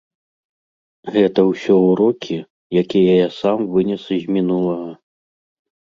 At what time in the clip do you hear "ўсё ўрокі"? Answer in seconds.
1.49-2.37